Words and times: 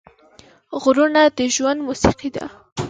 غږونه 0.81 1.21
د 1.37 1.39
ژوند 1.55 1.79
موسیقي 1.87 2.29
ده 2.35 2.45